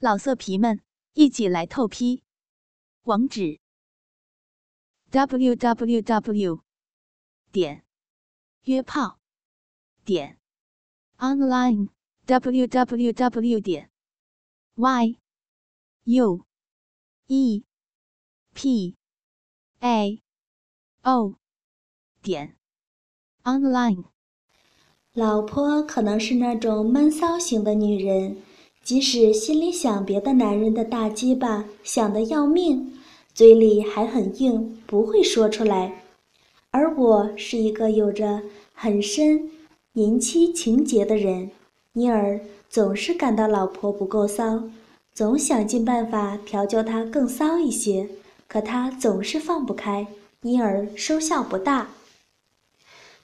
[0.00, 0.80] 老色皮们，
[1.14, 2.22] 一起来透批！
[3.02, 3.58] 网址
[5.10, 6.60] ：w w w
[7.50, 7.84] 点
[8.62, 9.18] 约炮
[10.04, 10.38] 点
[11.16, 11.88] online
[12.26, 13.90] w w w 点
[14.76, 15.18] y
[16.04, 16.46] u
[17.26, 17.64] e
[18.54, 18.96] p
[19.80, 20.22] a
[21.02, 21.34] o
[22.22, 22.56] 点
[23.42, 24.04] online。
[25.14, 28.47] 老婆可能是那种闷骚型的女人。
[28.88, 32.98] 即使心里想别的男人的大鸡巴，想得要命，
[33.34, 36.04] 嘴里还很硬，不会说出来。
[36.70, 38.40] 而我是一个有着
[38.72, 39.50] 很深
[39.92, 41.50] 淫妻情节的人，
[41.92, 44.62] 因而总是感到老婆不够骚，
[45.12, 48.08] 总想尽办法调教她更骚一些，
[48.46, 50.06] 可她总是放不开，
[50.40, 51.90] 因而收效不大。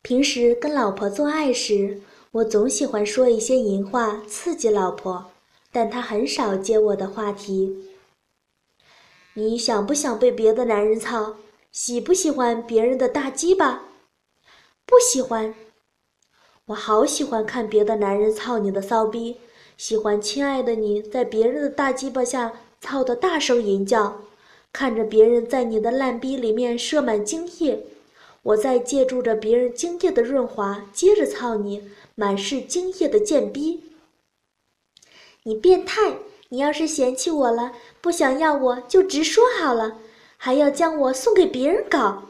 [0.00, 2.00] 平时跟老婆做爱时，
[2.32, 5.26] 我总喜欢说一些淫话，刺激老婆。
[5.72, 7.90] 但他很少接我的话题。
[9.34, 11.36] 你想不想被别的男人操？
[11.70, 13.84] 喜不喜欢别人的大鸡巴？
[14.84, 15.54] 不喜欢。
[16.66, 19.36] 我好喜欢看别的男人操你的骚逼，
[19.76, 24.22] 喜欢亲爱的你在别人的大鸡巴下操的大声吟叫，
[24.72, 27.84] 看着别人在你的烂逼里面射满精液，
[28.42, 33.84] 我再借助着别人精液的润滑，接着操你满是精液的贱逼。
[35.44, 36.18] 你变态！
[36.50, 39.98] 你要是嫌弃我了，不想要我就直说好了，
[40.36, 42.24] 还要将我送给别人搞。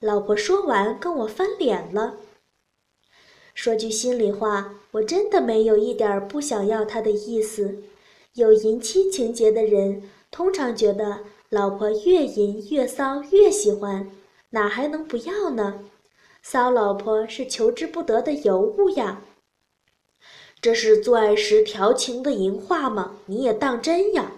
[0.00, 2.16] 老婆说完跟我翻脸了。
[3.54, 7.82] 说句心里话，我真的没有一点不想要他的意思。
[8.34, 14.10] 有淫妻情节的人，通常觉得老婆越淫越骚越喜欢，
[14.50, 15.84] 哪还能不要呢？
[16.42, 19.22] 骚老婆是求之不得的尤物呀。
[20.60, 23.16] 这是做爱时调情的淫话吗？
[23.26, 24.32] 你也当真呀？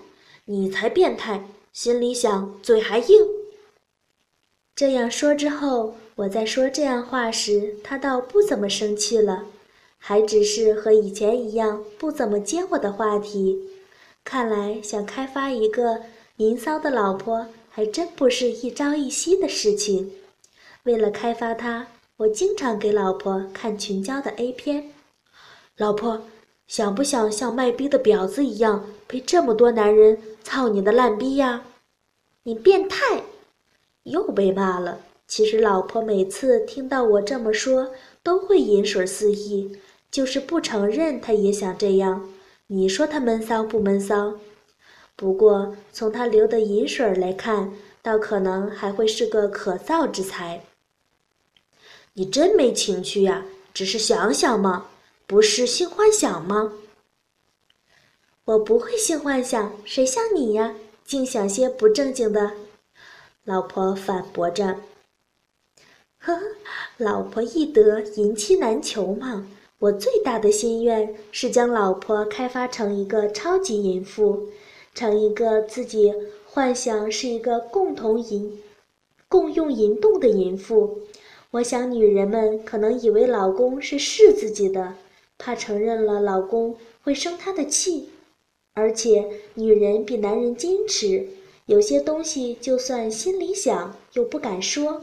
[0.44, 1.46] 你才变态！
[1.72, 3.26] 心里想，嘴还硬。
[4.74, 9.47] 这样说之后，我在说这样话时，他倒不怎么生气了，
[9.98, 13.59] 还只是和以前一样，不怎么接我的话题。
[14.25, 16.03] 看来想开发一个
[16.36, 20.12] 淫骚的老婆，还真不是一朝一夕的事情。
[20.82, 21.86] 为了开发他，
[22.19, 24.92] 我经常给老婆看群交的 A 片。
[25.80, 26.20] 老婆，
[26.68, 31.64] 想不想像卖逼的婊子一样，被这么多男人操你的烂逼呀？
[32.42, 33.22] 你变态！
[34.02, 35.00] 又被骂了。
[35.26, 37.92] 其实老婆每次听到我这么说，
[38.22, 39.78] 都会饮水思议，
[40.10, 42.28] 就是不承认她也想这样。
[42.66, 44.34] 你说她闷骚不闷骚？
[45.16, 50.62] 不过从她流的饮水来看，倒可能还会是个可造之材。
[52.12, 54.88] 你真没情趣呀，只是想想嘛。
[55.30, 56.72] 不是性幻想吗？
[58.46, 60.74] 我不会性幻想，谁像你呀？
[61.04, 62.54] 净想些不正经的。
[63.44, 64.80] 老婆反驳着。
[66.18, 66.42] 呵呵，
[66.96, 69.46] 老婆易得，淫妻难求嘛。
[69.78, 74.48] 我最大的心愿是将老婆开发成一个超级淫妇，
[74.97, 76.12] 成一个自己
[76.44, 78.60] 幻想是一个共同淫、
[79.28, 81.02] 共用淫动的淫妇。
[81.52, 84.97] 我想女人们可能以为老公是是自己的。
[85.41, 88.11] 怕承认了老公会生他的气，
[88.75, 91.28] 而且女人比男人矜持，
[91.65, 95.03] 有些东西就算心里想又不敢说。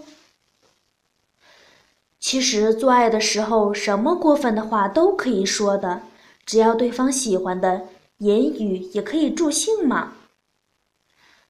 [2.19, 6.03] 其实做爱的时候，什么过分的话都可以说的，
[6.45, 7.87] 只要对方喜欢的
[8.19, 10.13] 言语也可以助兴嘛。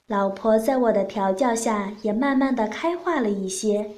[0.07, 3.91] 老婆在我的调教下也慢慢的开化了一些，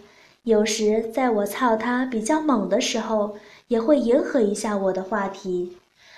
[0.43, 3.37] 有时在我操她比较猛的时候。
[3.69, 5.77] 也会迎合一下我的话题，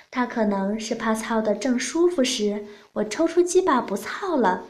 [0.10, 4.64] 他可能是怕操的正舒服时，我抽出鸡巴不操了。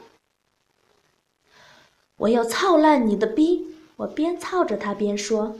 [2.17, 3.67] 我要操烂你的逼！
[3.97, 5.55] 我边操着他边说：“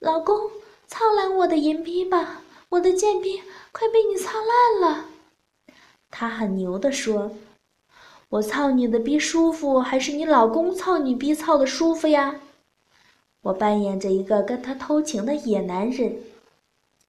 [0.00, 0.50] 老公，
[0.86, 5.04] 操烂我的银逼吧，我的贱逼快被你操烂了。”
[6.10, 7.36] 他很牛的说
[8.30, 12.40] ：“我操你的逼舒服，还是你老公操你逼操的舒服呀？”
[13.42, 16.18] 我扮演着一个跟他偷情的野男人。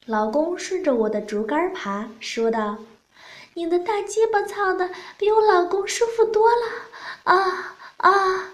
[0.10, 2.80] 老公顺着我的竹竿爬，说道
[3.54, 4.90] ：“你的大鸡巴操的
[5.20, 6.66] 比我老公舒服多了
[7.26, 8.54] 啊啊！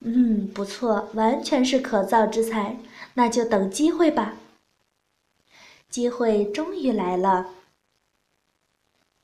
[0.00, 2.76] 嗯，不错，完全是可造之材，
[3.14, 4.34] 那就等机会吧。”
[5.88, 7.46] 机会终于来了。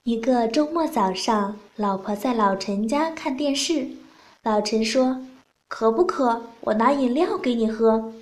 [0.05, 3.89] 一个周末早上，老婆在老陈家看电视，
[4.43, 5.21] 老陈说
[5.69, 6.45] ：“渴不渴？
[6.63, 8.15] 我拿饮料给你喝。”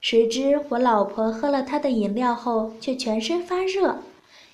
[0.00, 3.98] 谁知我老婆喝了他的饮料后，却全身发热，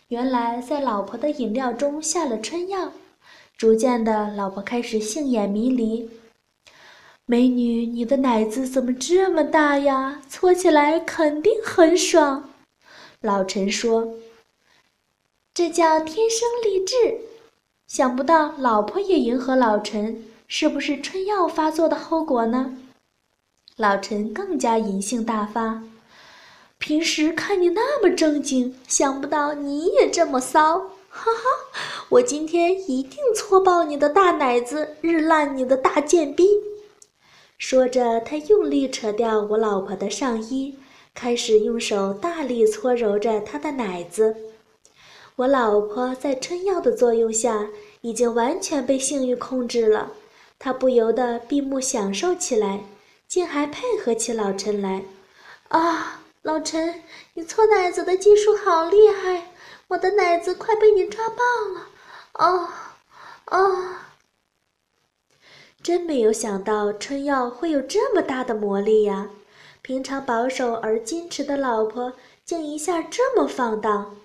[0.08, 2.92] 原来在老婆的饮料中下了春药。
[3.56, 6.10] 逐渐的，老婆开始杏眼迷离。
[7.24, 10.20] 美女，你的奶子怎么这么大呀？
[10.28, 12.50] 搓起来肯定很爽。
[13.20, 14.14] 老陈说
[15.54, 16.94] ：“这叫天生丽质。”
[17.86, 22.76] 想不到老婆也迎合老陈，是不是春药发作的后果呢？
[23.76, 25.82] 老陈更加淫性大发。
[26.78, 30.78] 平时看你那么正经，想不到你也这么骚，
[31.10, 31.42] 哈哈！
[32.08, 36.48] 我今天一定搓爆你的大奶子，日烂你的大贱逼！
[37.58, 40.78] 说着，他用力扯掉我老婆的上衣，
[41.14, 44.34] 开始用手大力搓揉着她的奶子。
[45.36, 47.68] 我老婆在春药的作用下，
[48.00, 50.12] 已经完全被性欲控制了，
[50.58, 52.80] 她不由得闭目享受起来，
[53.28, 55.02] 竟还配合起老陈来。
[55.68, 56.22] 啊！
[56.42, 57.02] 老陈，
[57.34, 59.50] 你搓奶子的技术好厉害，
[59.88, 61.42] 我的奶子快被你抓爆
[61.74, 61.88] 了！
[62.34, 62.68] 哦，
[63.46, 63.96] 哦，
[65.82, 69.28] 真没有想到春药会有这么大的魔力呀！
[69.82, 72.12] 平常保守而矜持的老婆，
[72.44, 74.16] 竟一下这么放荡。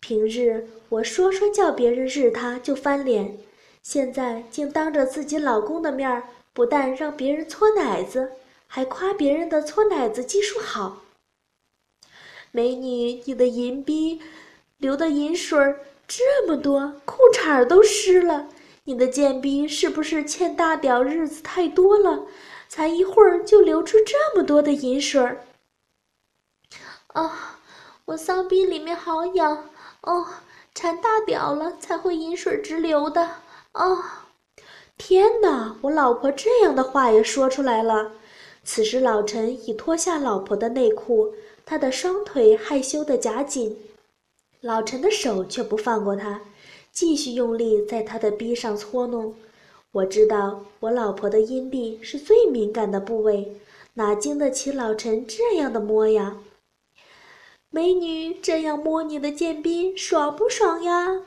[0.00, 3.38] 平日我说说叫别人日她就翻脸，
[3.80, 8.32] 现在竟当着自己老公的面儿，不但让别人搓奶子，
[8.72, 10.98] 还夸别人的搓奶子技术好。
[12.52, 14.22] 美女，你的银币
[14.76, 18.46] 流的银水儿这么多，裤衩都湿了。
[18.84, 22.26] 你的贱逼是不是欠大屌日子太多了，
[22.68, 25.44] 才一会儿就流出这么多的银水儿？
[27.08, 27.58] 啊，
[28.04, 29.68] 我骚逼里面好痒
[30.02, 30.24] 哦，
[30.76, 33.38] 馋大屌了才会银水直流的。
[33.72, 34.04] 哦，
[34.96, 38.12] 天哪，我老婆这样的话也说出来了。
[38.72, 41.34] 此时老陈已脱下老婆的内裤。
[41.66, 43.76] 他的双腿害羞的夹紧，
[44.60, 46.40] 老陈的手却不放过他，
[46.92, 49.34] 继续用力在他的逼上搓弄。
[49.90, 53.60] 我知道我老婆的阴蒂是最敏感的部位，
[53.94, 56.36] 哪经得起老陈这样的摸呀？
[57.70, 61.22] 美女，这样摸你的贱逼爽不爽呀？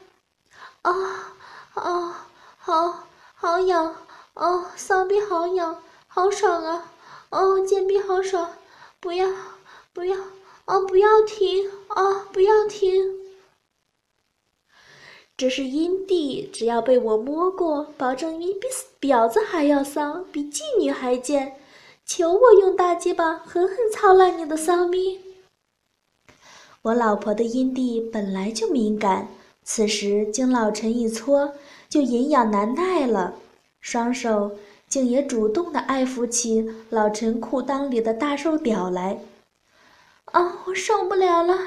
[0.84, 1.36] 啊
[1.74, 3.04] 啊，好
[3.36, 3.94] 好痒
[4.36, 6.93] 哦，骚逼好痒，好爽啊！
[7.33, 8.50] 哦，贱逼好爽，
[9.00, 9.27] 不要。
[9.95, 10.18] 不要
[10.65, 10.81] 哦！
[10.88, 12.25] 不要停哦！
[12.33, 13.13] 不要停！
[15.38, 18.68] 这是阴蒂，只要被我摸过，保证你比
[19.00, 21.57] 婊子还要骚，比妓女还贱。
[22.07, 25.21] 求我用大鸡巴狠狠操烂你的骚咪！
[26.81, 29.27] 我老婆的阴蒂本来就敏感，
[29.63, 31.53] 此时经老陈一搓，
[31.88, 33.35] 就隐痒难耐了，
[33.80, 34.57] 双手
[34.94, 39.18] 竟也主动的爱抚起老陈裤裆里的大肉屌来。
[40.25, 40.60] 啊！
[40.68, 41.57] 我受不了了，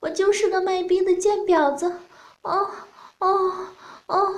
[0.00, 1.92] 我就是个卖逼的贱婊子！
[2.42, 2.70] 哦
[3.20, 3.52] 哦
[4.08, 4.34] 哦！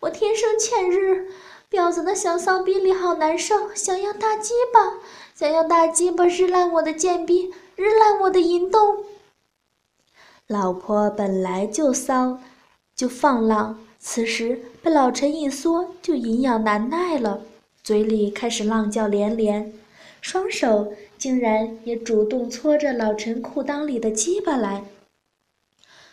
[0.00, 1.30] 我天生欠日，
[1.70, 4.94] 婊子的小骚逼里好难受，想要大鸡巴，
[5.32, 9.04] 想要大鸡巴日烂我的贱逼，日烂我的淫动。
[10.48, 12.40] 老婆本来就骚，
[12.96, 17.42] 就放浪，此时被老陈一缩，就淫痒难耐了，
[17.84, 19.72] 嘴里开始浪叫连连，
[20.20, 20.92] 双手。
[21.16, 24.84] 竟然也主动搓着老陈裤裆里的鸡巴来，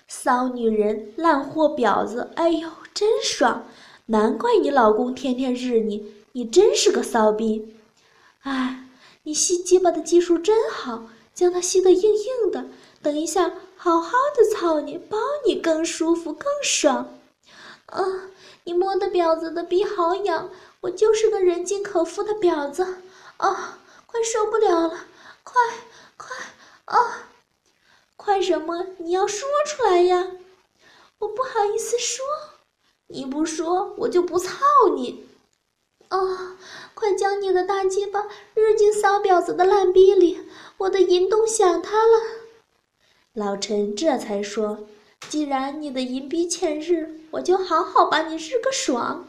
[0.08, 3.66] 骚女人、烂货婊子，哎呦，真爽！
[4.06, 7.76] 难怪你老公天天日你，你真是个骚逼！
[8.44, 8.86] 哎，
[9.24, 12.68] 你吸鸡巴的技术真好，将它吸得硬硬的，
[13.02, 17.18] 等一下好好的操你，包你更舒服更爽。
[17.88, 18.02] 啊，
[18.64, 20.50] 你摸的婊子的逼好痒，
[20.82, 22.98] 我就是个人尽可夫的婊子。
[23.38, 23.80] 啊！
[24.06, 25.06] 快受不了了！
[25.44, 25.56] 快
[26.18, 26.36] 快
[26.86, 27.30] 啊！
[28.16, 28.86] 快什么？
[28.98, 30.32] 你要说出来呀！
[31.20, 32.24] 我不好意思说，
[33.08, 34.60] 你不说我就不操
[34.96, 35.28] 你！
[36.10, 36.58] 啊！
[36.94, 40.42] 快将你的大鸡巴日进骚婊子的烂逼里！
[40.78, 42.22] 我的淫洞想他了。
[43.34, 44.88] 老陈这才说
[45.30, 49.26] ：“既然你的淫逼欠日，我就好好把你日个爽。”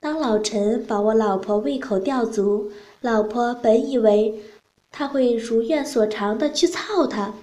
[0.00, 2.70] 当老陈把我老婆胃口吊足。
[3.00, 4.42] 老婆本以为
[4.90, 7.34] 他会如愿所偿的去操他，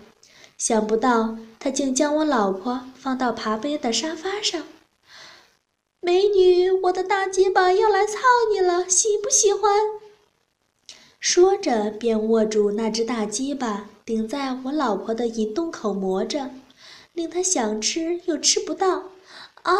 [0.57, 4.63] 想不到他竟将我老婆放到爬杯的沙发上。
[6.01, 8.17] 美女，我的大鸡巴要来操
[8.51, 9.71] 你了，喜不喜欢？
[11.19, 16.49] 说着便握住那只大鸡巴，顶在我老婆的淫洞口磨着，
[17.13, 19.03] 令她想吃又吃不到。
[19.61, 19.75] 啊！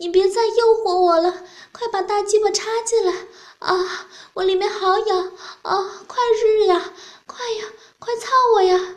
[0.00, 3.12] 你别再诱惑我了，快把大鸡巴插进来！
[3.58, 5.32] 啊，我里面好痒！
[5.60, 6.94] 啊，快日呀，
[7.26, 7.66] 快呀，
[7.98, 8.96] 快操我呀！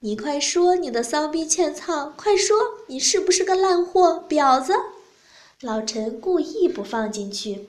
[0.00, 2.14] 你快说，你的骚逼欠操！
[2.16, 4.74] 快说，你是不是个烂货婊子？
[5.60, 7.68] 老陈故意不放进去。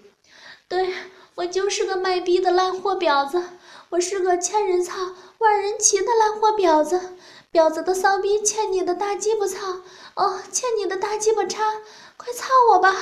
[0.69, 0.93] 对，
[1.35, 3.43] 我就是个卖逼的烂货婊子，
[3.89, 7.17] 我是个千人操、万人骑的烂货婊子。
[7.53, 9.83] 婊子的骚逼欠你的大鸡巴操！
[10.15, 11.83] 哦，欠你的大鸡巴叉！
[12.17, 12.95] 快操我吧！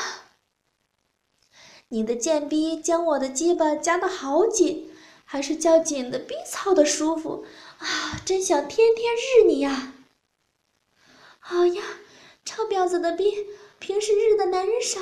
[1.87, 4.93] 你的贱逼将我的鸡巴夹得好紧，
[5.23, 7.45] 还是较紧的逼操的舒服
[7.77, 8.19] 啊！
[8.25, 9.93] 真想天天日你呀！
[11.39, 11.81] 好呀，
[12.43, 13.47] 臭婊子的逼，
[13.79, 14.99] 平时日的男人少，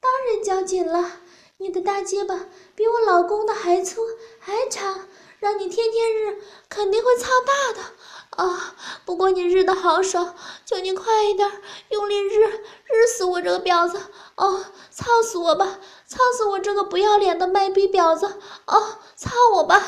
[0.00, 1.20] 当然较紧了。
[1.58, 4.02] 你的大鸡巴比我老公的还粗
[4.40, 5.06] 还长，
[5.38, 7.92] 让你天天日，肯定会操大的。
[8.30, 8.76] 啊！
[9.08, 10.34] 不过你日的好爽，
[10.66, 11.50] 求你快一点，
[11.88, 12.44] 用力日，
[12.84, 13.98] 日死我这个婊子！
[14.34, 18.26] 哦，操死我吧，操死我这个不要脸的卖逼婊子！
[18.66, 19.82] 哦，操我吧！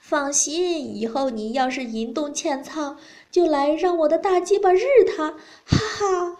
[0.00, 2.96] 放心，以后你要是淫动欠操，
[3.30, 5.32] 就来让我的大鸡巴日他！
[5.66, 6.36] 哈哈！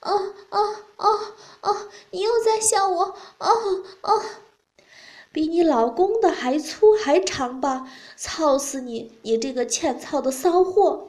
[0.00, 1.20] 哦哦哦
[1.60, 1.76] 哦！
[2.12, 3.14] 你又在笑我！
[3.36, 4.22] 哦哦！
[5.32, 7.88] 比你老公的还粗还长吧？
[8.16, 9.18] 操死你！
[9.22, 11.08] 你这个欠操的骚货！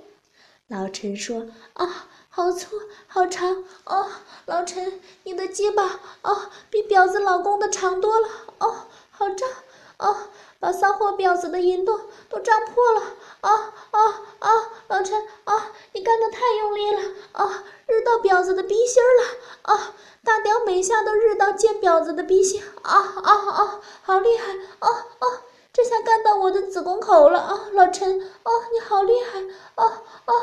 [0.68, 4.08] 老陈说：“啊，好粗，好长哦！
[4.46, 8.28] 老陈，你的鸡巴哦，比婊子老公的长多了
[8.60, 9.48] 哦，好胀
[9.98, 10.16] 哦，
[10.60, 13.02] 把骚货婊子的阴洞都胀破了
[13.42, 14.50] 啊啊啊！
[14.88, 17.02] 老陈啊，你干的太用力了
[17.34, 19.94] 啊，日到婊子的逼心了啊！”
[20.26, 23.82] 大屌每下都日到贱婊子的逼心啊啊啊！
[24.04, 25.28] 好厉害啊啊！
[25.74, 27.68] 这下干到我的子宫口了啊！
[27.74, 29.42] 老陈啊，你好厉害
[29.76, 30.34] 啊啊！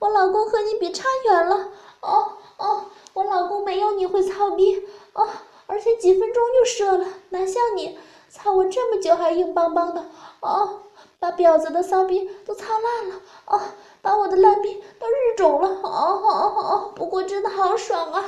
[0.00, 2.84] 我老公和你比差远了哦哦！
[3.14, 5.28] 我老公没有你会操逼哦，
[5.66, 7.98] 而且几分钟就射了，哪像你
[8.30, 10.04] 操我这么久还硬邦邦的
[10.40, 10.82] 哦！
[11.18, 13.60] 把婊子的骚逼都擦烂了哦，
[14.00, 16.92] 把我的烂逼都日肿了哦哦哦！
[16.94, 18.24] 不过真的好爽啊！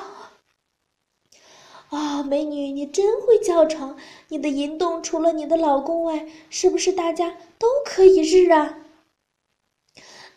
[1.90, 3.96] 啊，美女，你真会叫床！
[4.28, 8.78] 你的淫动除了你的老公外，是不是大家都可以日啊？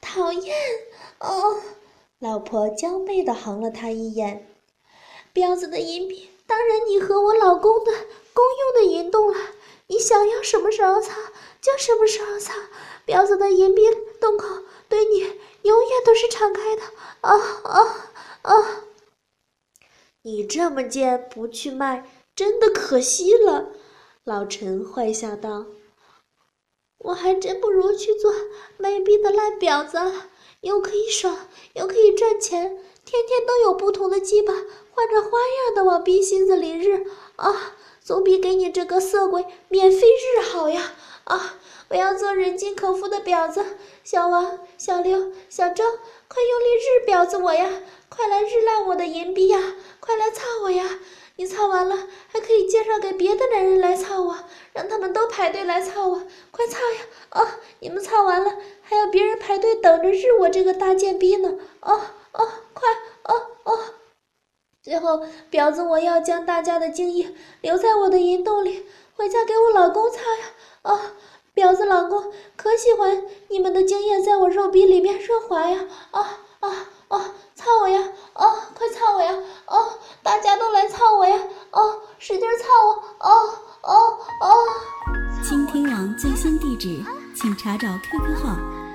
[0.02, 0.56] 讨厌！
[1.20, 1.62] 哦，
[2.20, 4.48] 老婆娇媚的横了他一眼。
[5.34, 7.92] 婊子的淫癖，当然你和我老公的
[8.34, 9.38] 公用的银洞了。
[9.88, 11.14] 你想要什么时候操
[11.62, 12.54] 就什么时候操。
[13.06, 13.84] 婊子的淫癖
[14.20, 14.48] 洞口
[14.88, 15.20] 对你
[15.64, 16.82] 永远都是敞开的。
[17.22, 18.12] 啊啊
[18.44, 18.84] 啊！
[20.22, 23.70] 你这么贱，不去卖，真的可惜了。
[24.24, 25.66] 老陈坏笑道
[27.00, 28.34] ：“我还真不如去做
[28.78, 29.98] 卖币的烂婊子，
[30.62, 34.54] 又可以爽，又可以赚钱，天天都有不同的鸡巴，
[34.94, 40.94] 换着花样的往逼心子里日啊，总比给你这个色鬼免费日好呀！
[41.24, 41.56] 啊，
[41.90, 43.66] 我要做人尽可夫的婊子，
[44.04, 45.84] 小王、小刘、小周，
[46.28, 47.70] 快用力日婊子我呀！
[48.10, 51.00] 快来日烂我的银币呀！”快来操我呀！
[51.38, 51.98] 你操完了
[52.28, 54.38] 还可以介绍给别的男人来操我，
[54.74, 56.22] 让他们都排队来操我。
[56.52, 57.00] 快操呀！
[57.32, 57.48] 哦，
[57.80, 61.56] 你们操完了还要别人排队等着日我这个大贱逼呢！
[61.80, 62.00] 哦
[62.34, 62.88] 哦，快
[63.24, 63.80] 哦哦！
[64.84, 68.86] 最后，婊子我要将大家的精液留在我的银洞里，
[69.16, 70.46] 回家给我老公擦呀！
[70.82, 71.00] 啊，
[71.56, 75.86] 婊子老公可喜欢你们的精液在我肉壁里面润滑呀！
[76.12, 76.70] 啊啊
[77.08, 77.32] 啊！
[77.56, 78.10] 操我呀！
[78.34, 79.34] 啊，快操我呀！
[79.68, 79.78] 啊，
[80.22, 81.38] 大家都来操我呀！
[81.72, 81.82] 啊，
[82.20, 83.30] 使劲操我！
[83.30, 83.50] 哦
[83.84, 84.54] 哦哦！
[85.42, 87.02] 倾听网最新地址，
[87.34, 88.50] 请查找 QQ 号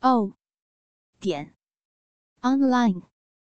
[0.00, 0.32] o
[1.18, 1.56] 点
[2.42, 3.17] online。